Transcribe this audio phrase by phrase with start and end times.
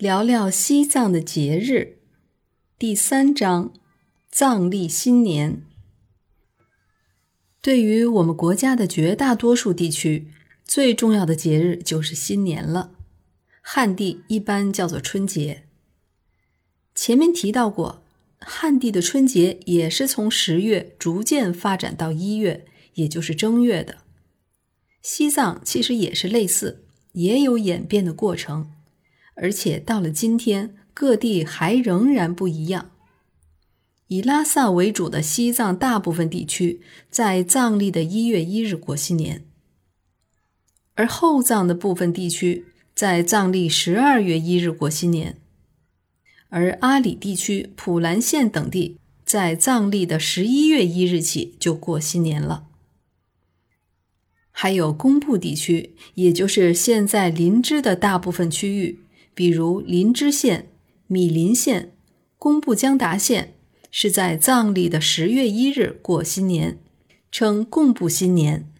[0.00, 1.98] 聊聊西藏的节日，
[2.78, 3.74] 第三章
[4.30, 5.60] 藏历新年。
[7.60, 10.28] 对于我们国家的绝大多数地区，
[10.64, 12.92] 最重要的节日就是新年了。
[13.60, 15.64] 汉地一般叫做春节。
[16.94, 18.02] 前面提到过，
[18.38, 22.64] 汉地的春节也是从十月逐渐发展到一月，
[22.94, 23.98] 也就是正月的。
[25.02, 28.72] 西藏其实也是类似，也有演变的过程。
[29.34, 32.90] 而且到了今天，各地还仍然不一样。
[34.08, 36.80] 以拉萨为主的西藏大部分地区
[37.10, 39.46] 在藏历的一月一日过新年，
[40.94, 45.40] 而后藏的部分地区在藏历十二月一日过新年，
[46.48, 52.66] 而阿里地区、普兰县等地在藏历的十一月一日起就过新年了。
[54.50, 58.98] 还有工部地区，也就是现在林芝的大部分区域。
[59.40, 60.68] 比如林芝县、
[61.06, 61.94] 米林县、
[62.36, 63.54] 工布江达县
[63.90, 66.78] 是在藏历的十月一日过新年，
[67.32, 68.70] 称贡布新年。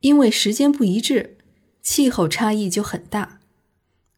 [0.00, 1.36] 因为时间不一致，
[1.80, 3.38] 气候差异就很大，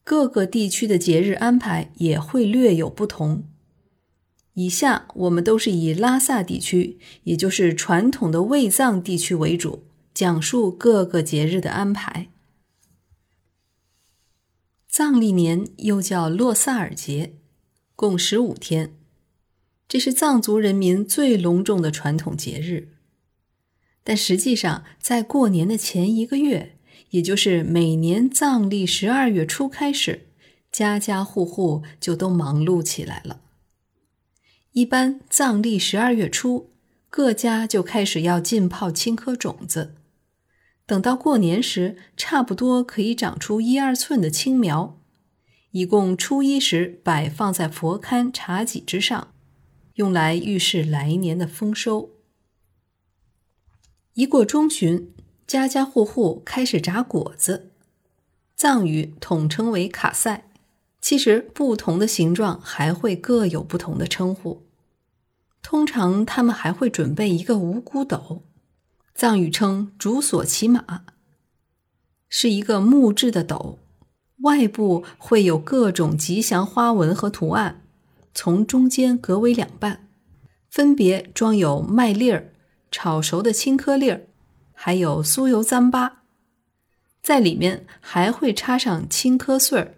[0.02, 3.44] 各个地区的节日安排也会略有不同。
[4.54, 9.82] 以下我们都是以拉萨地区，也就是传统的卫藏地区为主，
[10.14, 12.30] 讲述各个节日的安排。
[14.96, 17.34] 藏历年又叫洛萨尔节，
[17.96, 18.94] 共十五天，
[19.88, 22.90] 这是藏族人民最隆重的传统节日。
[24.04, 26.78] 但实际上，在过年的前一个月，
[27.10, 30.28] 也就是每年藏历十二月初开始，
[30.70, 33.40] 家家户户就都忙碌起来了。
[34.74, 36.70] 一般藏历十二月初，
[37.10, 39.96] 各家就开始要浸泡青稞种子。
[40.86, 44.98] 等到过年时，差不多可以长出一二寸的青苗，
[45.70, 49.32] 以供初一时摆放在佛龛茶几之上，
[49.94, 52.10] 用来预示来年的丰收。
[54.12, 55.12] 一过中旬，
[55.46, 57.70] 家家户户开始炸果子，
[58.54, 60.44] 藏语统称为卡塞，
[61.00, 64.66] 其实不同的形状还会各有不同的称呼。
[65.62, 68.42] 通常他们还会准备一个五谷斗。
[69.14, 71.04] 藏语称“竹索骑马”，
[72.28, 73.78] 是一个木质的斗，
[74.38, 77.84] 外部会有各种吉祥花纹和图案，
[78.34, 80.08] 从中间隔为两半，
[80.68, 82.52] 分别装有麦粒儿、
[82.90, 84.26] 炒熟的青稞粒儿，
[84.72, 86.10] 还有酥油糌粑，
[87.22, 89.94] 在里面还会插上青稞穗儿、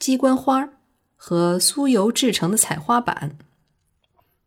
[0.00, 0.70] 鸡冠花儿
[1.14, 3.38] 和酥油制成的彩花板，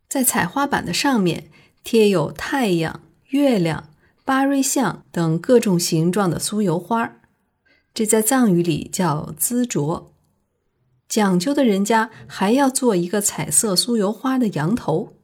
[0.10, 1.50] 在彩花板的上面
[1.86, 3.00] 贴有太阳。
[3.36, 3.90] 月亮、
[4.24, 7.20] 巴瑞象等各种形状的酥油花
[7.94, 10.14] 这在藏语里叫滋着。
[11.10, 15.18] 讲究的人家还要做一个彩色酥油花的羊头，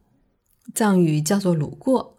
[0.76, 2.18] 藏语叫做鲁过。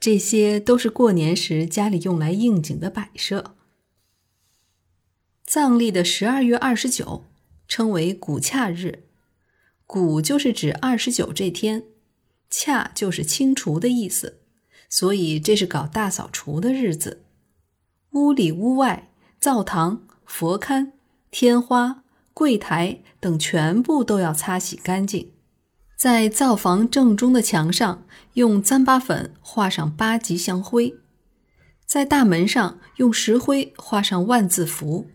[0.00, 3.54] 这些都是过年时家里用来应景的摆设。
[5.44, 7.24] 藏历的十二月二十九
[7.68, 9.04] 称为古恰日，
[9.86, 11.84] 古就是指二十九这天，
[12.50, 14.42] 恰就是清除的意思。
[14.88, 17.24] 所以这是搞大扫除的日子，
[18.12, 19.10] 屋里屋外、
[19.40, 20.92] 灶堂、佛龛、
[21.30, 25.32] 天花、柜台等全部都要擦洗干净。
[25.96, 30.94] 在灶房正中的墙上用糌粑粉画上八吉祥灰，
[31.86, 35.08] 在大门上用石灰画上万字符。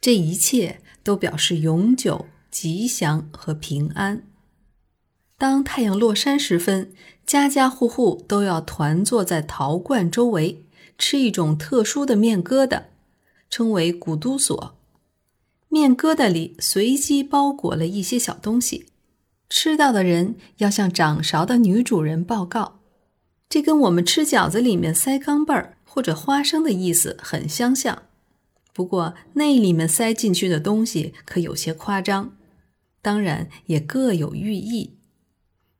[0.00, 4.24] 这一切都表示永久、吉祥和平安。
[5.44, 6.90] 当太阳落山时分，
[7.26, 10.64] 家家户户都要团坐在陶罐周围，
[10.96, 12.84] 吃一种特殊的面疙瘩，
[13.50, 14.74] 称为古都索。
[15.68, 18.86] 面疙瘩里随机包裹了一些小东西，
[19.50, 22.80] 吃到的人要向掌勺的女主人报告。
[23.50, 28.04] 这跟我们吃饺子里面塞钢镚儿或者花生的意思很相像，
[28.72, 32.34] 不过那里面塞进去的东西可有些夸张，
[33.02, 34.96] 当然也各有寓意。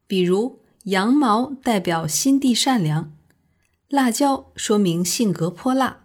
[0.07, 3.17] 比如羊毛代表心地善良，
[3.89, 6.05] 辣椒说明性格泼辣，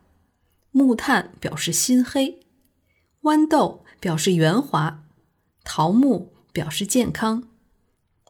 [0.72, 2.40] 木炭表示心黑，
[3.24, 5.04] 豌豆表示圆滑，
[5.64, 7.50] 桃木表示健康，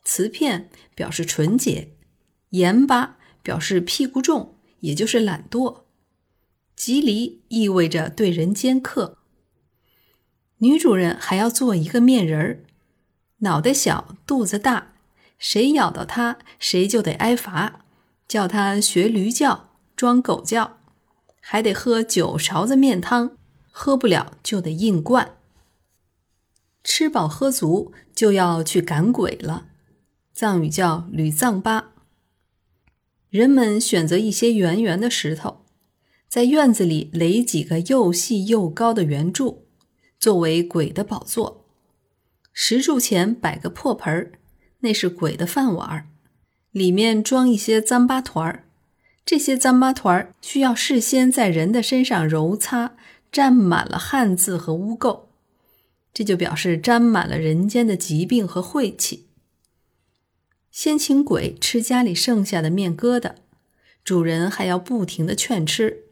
[0.04, 1.94] 瓷片表示纯洁，
[2.50, 5.83] 盐巴表示屁股重，也就是懒惰，
[6.75, 9.19] 吉梨意味着对人尖刻。
[10.57, 12.65] 女主人还要做一个面人儿，
[13.39, 14.95] 脑袋小，肚子大。
[15.39, 17.86] 谁咬到它，谁就得挨罚，
[18.27, 20.77] 叫他学驴叫、装狗叫，
[21.39, 23.38] 还得喝九勺子面汤，
[23.71, 25.38] 喝不了就得硬灌。
[26.83, 29.69] 吃饱喝足就要去赶鬼了，
[30.33, 31.94] 藏语叫“捋藏巴”。
[33.30, 35.65] 人们选择一些圆圆的石头，
[36.27, 39.68] 在院子里垒几个又细又高的圆柱，
[40.19, 41.65] 作为鬼的宝座。
[42.51, 44.38] 石柱前摆个破盆儿，
[44.80, 46.08] 那是鬼的饭碗儿，
[46.72, 48.64] 里面装一些脏巴团儿。
[49.26, 52.96] 这些脏巴团儿需要事先在人的身上揉擦，
[53.31, 55.22] 沾满了汗渍和污垢，
[56.14, 59.28] 这就表示沾满了人间的疾病和晦气。
[60.72, 63.34] 先请鬼吃家里剩下的面疙瘩，
[64.04, 66.06] 主人还要不停的劝吃。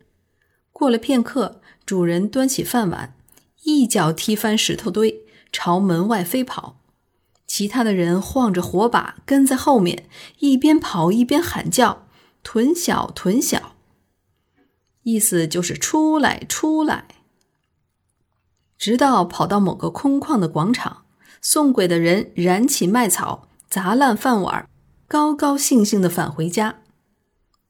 [0.71, 3.15] 过了片刻，主人端起饭碗，
[3.63, 5.21] 一脚踢翻石头堆，
[5.51, 6.76] 朝门外飞跑。
[7.47, 10.07] 其他的人晃着火把跟在后面，
[10.39, 12.03] 一边跑一边喊叫。
[12.43, 13.75] 屯小屯小，
[15.03, 17.07] 意思就是出来出来。
[18.77, 21.03] 直到跑到某个空旷的广场，
[21.41, 24.69] 送鬼的人燃起麦草，砸烂饭碗，
[25.09, 26.83] 高高兴兴的返回家。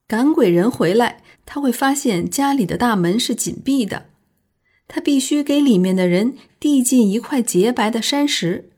[0.08, 4.10] 赶鬼人回来，他会发现家里的大门是紧闭的，
[4.88, 8.70] 他必须给里面的人递进一块洁白的山石，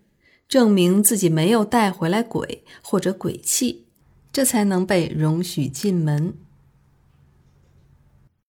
[0.49, 3.85] 证明自己没有带回来鬼或者鬼气。
[4.31, 6.33] 这才能被容许进门。